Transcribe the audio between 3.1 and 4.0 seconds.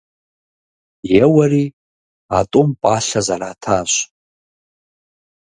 зэрэтащ.